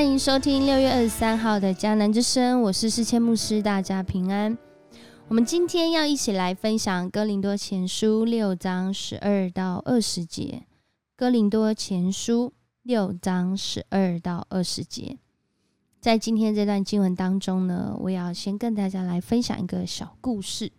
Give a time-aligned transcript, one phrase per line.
[0.00, 4.56] 欢迎收听六月二十三号的迦南之声，我是世谦牧师，大家平安。
[5.28, 10.62] 我们今天要一起来分享《哥林多前书》六章十二到二十节，
[11.14, 12.46] 《哥林多前书》
[12.82, 15.18] 六章十二到二十节。
[16.00, 20.72] 在今天这段经文当中呢，我要先跟大家来分享一个小故事。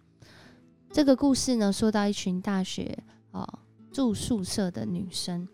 [0.91, 2.97] 这个故事呢，说到一群大学
[3.29, 3.47] 哦
[3.93, 5.47] 住宿舍的女生，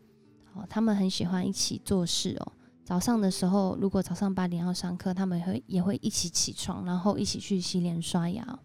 [0.54, 2.54] 哦，她们很喜欢一起做事哦。
[2.88, 8.60] 早上的时候，如果早上八点要上课，他们会也会一起起床，然后一起去洗脸刷牙。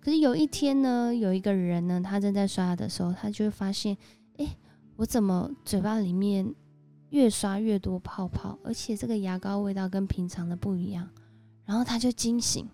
[0.00, 3.94] 可是有一天呢，有一个人呢，他正在刷牙的时候，他就会发现，
[4.38, 4.56] 哎，
[4.96, 6.54] 我怎么嘴巴里面
[7.10, 11.06] 越刷越多泡泡，而且这个牙膏味道跟平常的不一样。
[11.66, 12.66] 然后他就惊醒，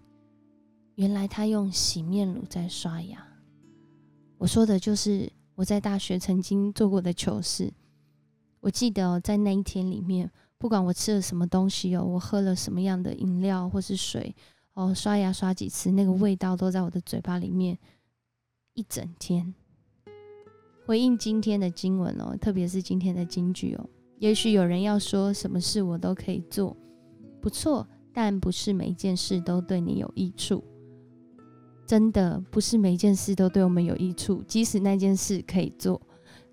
[0.95, 3.27] 原来他用洗面乳在刷牙。
[4.39, 7.73] 我说的就是我在大学曾经做过的糗事。
[8.61, 10.31] 我记得在那一天里面。
[10.61, 14.37] 不管我吃了什么东西哦，我喝了什么样的饮料或是水
[14.75, 17.79] 哦，刷牙刷几次，那个味道都在我的嘴巴里面
[18.75, 19.55] 一整天。
[20.85, 23.89] 回应今天的经文哦，特别是今天的金句哦，
[24.19, 26.77] 也许有人要说什么事我都可以做，
[27.41, 30.63] 不错，但不是每一件事都对你有益处。
[31.87, 35.99] 真的不是每件事都对我们有益处，即使那件事可以做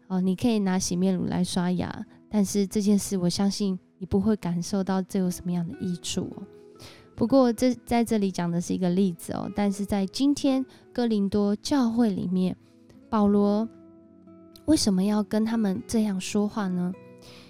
[0.08, 3.78] 哦，你可以拿洗面乳来刷牙，但是这件事我相信。
[4.00, 6.44] 你不会感受到这有什么样的益处哦。
[7.16, 9.52] 不过这在这里讲的是一个例子哦。
[9.56, 12.56] 但是在今天哥林多教会里面，
[13.10, 13.68] 保罗
[14.66, 16.94] 为什么要跟他们这样说话呢？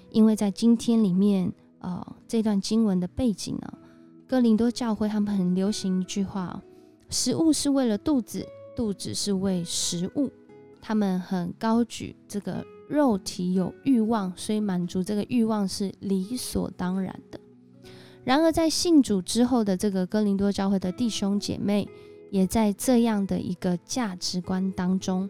[0.10, 3.74] 因为在今天里面，呃，这段经文的背景呢，
[4.26, 6.62] 哥林多教会他们很流行一句话：
[7.10, 10.32] 食物是为了肚子，肚子是为食物。
[10.82, 12.66] 他们很高举这个。
[12.88, 17.40] 肉体有欲望，所以满足这个欲望是理所当然的。
[18.24, 21.88] 然而，在信主之后的这个哥林多教会的弟兄姐妹，
[22.30, 25.30] 也在这样的一个价值观当中，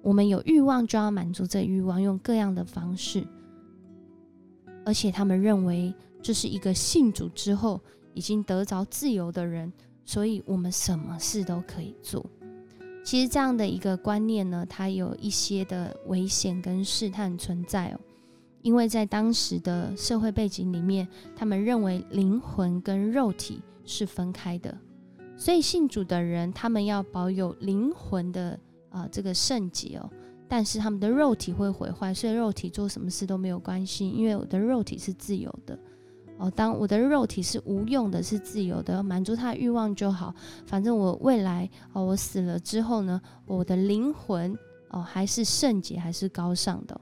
[0.00, 3.26] 我们有欲望就要满足这欲望，用各样的方式。
[4.84, 7.80] 而且，他们认为这是一个信主之后
[8.14, 9.72] 已经得着自由的人，
[10.04, 12.24] 所以我们什么事都可以做。
[13.04, 18.00] 其实这样的一个观念呢，它有一些的危险跟试探存在哦。
[18.62, 24.78] 因为在当时的社会背景里面，他们认为灵魂跟肉体是分开的，
[25.36, 28.56] 所以信主的人他们要保有灵魂的
[28.88, 30.08] 啊这个圣洁哦，
[30.46, 35.76] 但是他们的肉体会毁坏，所以肉体做什么事都没有关系，因为我的肉体是自由的。
[36.42, 40.34] 哦，当我的肉体是无用的，是自由的，满足他的欲望就好。
[40.66, 44.52] 反正我未来哦，我死了之后呢，我的灵魂
[44.90, 47.00] 哦还是圣洁，还是高尚的。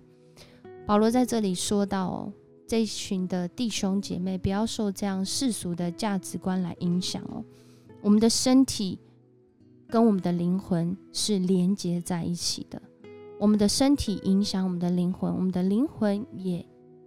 [0.86, 2.32] 保罗在这里说到，哦，
[2.66, 7.42] 这一群的弟兄姐妹不要受这样世俗的价值观来影响哦。
[8.02, 8.98] 我们的身体
[9.88, 12.82] 跟我们的灵魂是连接在一起的，
[13.38, 16.62] 我们的身体影响我们的灵魂，我们的灵魂也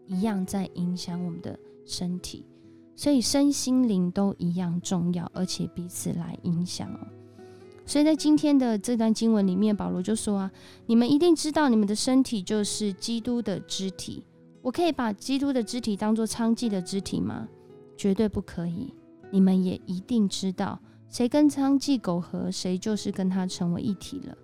[0.08, 1.60] 一样在影响我们的。
[1.86, 2.46] 身体，
[2.96, 7.00] 所以身心灵都一样重要，而且彼此来影响哦。
[7.86, 10.52] 所以在今天的这段经文里面，保罗就说啊
[10.88, 14.24] ：“你们一定知道，你们的身体就是基督的肢体。
[14.62, 17.46] 我可以把基督的肢体当做娼妓的肢体吗？
[17.98, 18.94] 绝对不可以。
[19.32, 20.80] 你们也一定知道，
[21.10, 24.38] 谁跟娼妓苟合，谁就是跟他成为一体了。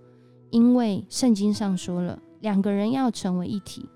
[0.49, 3.87] 因为圣经上说了，两个人要成为一体。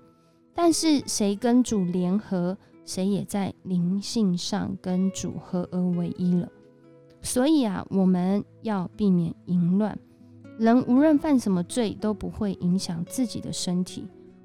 [0.54, 6.48] 但是谁跟主联合？”谁也在灵性上跟主合而为一了，
[7.22, 9.98] 所以啊，我们要避免淫乱。
[10.58, 14.04] 人无论犯什么罪，都不会影响自己的身体；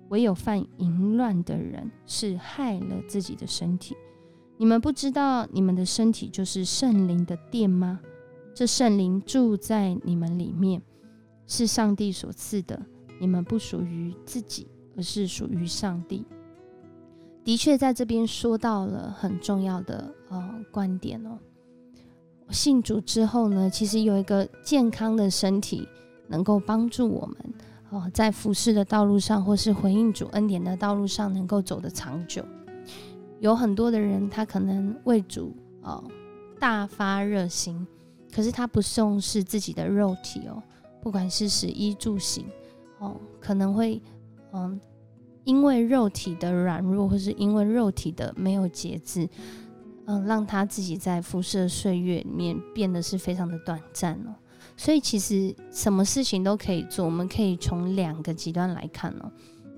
[0.10, 3.96] 唯有犯淫乱的人，是害了自己的身体。
[4.58, 8.00] 你们不知道，你们的身体就是圣灵的殿吗？
[8.56, 10.82] 这圣灵住在你们里面，
[11.46, 12.82] 是上帝所赐的。
[13.20, 14.68] 你们不属于自己，
[14.98, 16.26] 而是属于上帝。
[17.50, 21.36] 的确，在这边说到了很重要的呃观点哦。
[22.52, 25.88] 信主之后呢，其实有一个健康的身体，
[26.28, 27.38] 能够帮助我们
[27.90, 32.46] 哦，在服侍的道路上，或是回应主恩典的道路上，能够走得长久。
[33.40, 36.04] 有很多的人，他可能为主哦
[36.60, 37.88] 大发热心，
[38.32, 40.62] 可是他不重视自己的肉体哦，
[41.02, 42.46] 不管是食衣住行
[43.00, 44.00] 哦，可能会
[44.54, 44.80] 嗯。
[45.44, 49.28] 因为肉体的软弱，或是因为肉体的没有节制，
[50.06, 54.36] 嗯，让他自己在辐射岁月里面变得是非常的短暂哦。
[54.76, 59.32] 所以其实什么事情都可以做，我们可以从两个极端来看哦。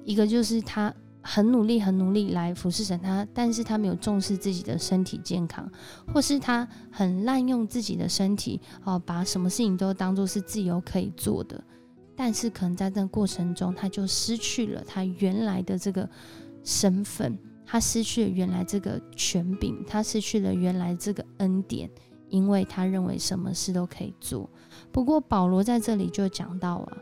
[0.04, 5.68] 一个就是他很努力、很努力来服侍神，他但是他没有重视自己的身体健康，
[6.14, 11.64] 或是他很滥用自己的身体，哦，把什么事情都当做是自由可以做的，
[12.24, 16.08] 但是可能在这个过程中，他就失去了他原来的这个
[16.64, 17.36] 身份，
[17.66, 21.90] 他失去了原来这个权柄，他失去了原来这个恩典，
[22.30, 24.48] 因为他认为什么事都可以做。
[24.92, 26.98] 不过保罗在这里就讲到啊，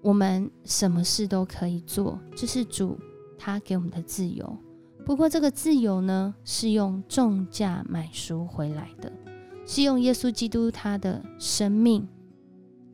[0.00, 2.98] 我们什么事都可以做，这是主。
[3.36, 4.56] 他给我们的自由，
[5.04, 9.12] 不过这个自由呢，是用重价买赎回来的，
[9.66, 12.08] 是用耶稣基督他的生命，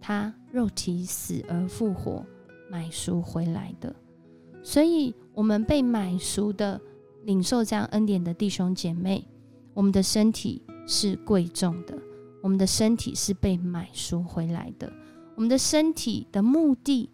[0.01, 2.25] 他肉体死而复活
[2.71, 3.95] 买赎回来的。
[4.63, 6.81] 所以，我们被买赎的、
[7.25, 9.27] 领受这样恩典的弟兄姐妹，
[9.75, 11.99] 我们的身体是贵重的，
[12.43, 14.93] 我们的身体是被买赎回来的，
[15.37, 17.11] 我们的身体的目的。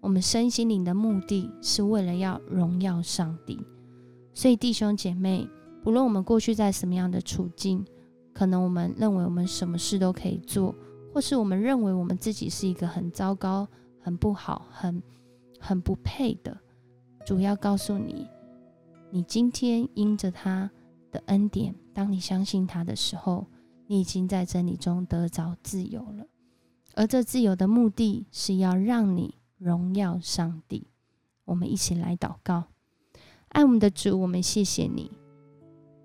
[0.00, 3.58] 我们身心灵的目的是为了要荣耀上帝，
[4.34, 5.48] 所以弟兄姐妹，
[5.82, 7.82] 不论我们过去在什么样的处境，
[8.34, 10.74] 可能我们认为我们什么事都可以做，
[11.14, 13.68] 或是我们认为我们自己是一个很糟糕、
[14.00, 15.00] 很不好、很
[15.60, 16.58] 很不配的，
[17.24, 18.28] 主要告诉你，
[19.12, 20.68] 你今天因着他
[21.12, 23.46] 的恩典，当你相信他的时候，
[23.86, 26.26] 你已经在真理中得着自由了，
[26.96, 29.36] 而这自由的目的是要让你。
[29.56, 30.88] 荣耀上帝，
[31.46, 32.64] 我们一起来祷告。
[33.48, 35.10] 爱我们的主，我们谢谢你，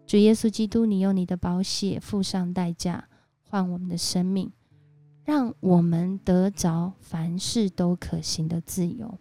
[0.06, 3.09] 主耶稣基督，你用你的宝血付上代价
[3.41, 4.50] 换我们的生命，
[5.30, 9.20] 让我们得着凡事都可行的自由。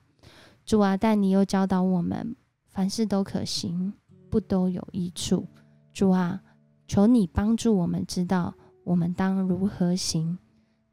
[0.64, 2.34] 主啊，但你又教导我们，
[2.66, 3.92] 凡事都可行，
[4.30, 5.46] 不都有益处。
[5.92, 6.42] 主啊，
[6.86, 10.38] 求你帮助我们知道我们当如何行，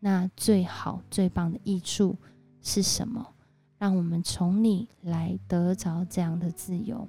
[0.02, 2.18] 那最好最棒的益处
[2.62, 3.26] 是什么？
[3.78, 7.08] 让我们从你来得着这样的自由，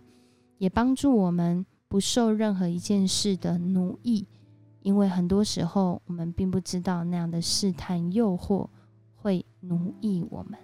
[0.58, 4.24] 也帮助我们不受任何一件事的奴役，
[4.86, 8.68] 因为很多时候我们并不知道那样的试探诱惑
[9.16, 10.56] 会奴役我们。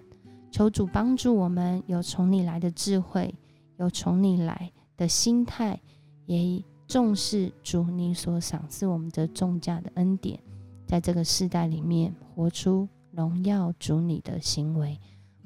[0.49, 3.35] 求主帮助我们有从你来的智慧，
[3.75, 5.77] 有从你来的心态，
[6.25, 10.39] 也重视主你所赏赐我们的重价的恩典，
[10.85, 14.97] 在这个世代里面活出荣耀主你的行为。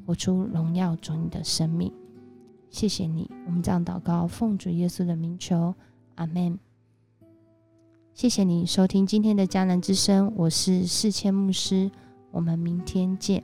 [0.06, 1.92] 活出荣耀主你的生命，
[2.70, 3.28] 谢谢你。
[3.48, 5.74] 我们这样祷告，奉主耶稣的名求，
[6.14, 6.60] 阿门。
[8.18, 11.92] 谢谢您收听今天的迦南之声，我是世谦牧师，
[12.32, 13.44] 我们明天见。